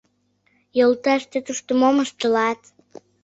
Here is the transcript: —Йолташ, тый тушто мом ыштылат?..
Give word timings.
—Йолташ, 0.77 1.21
тый 1.31 1.41
тушто 1.47 1.71
мом 1.81 1.95
ыштылат?.. 2.05 2.59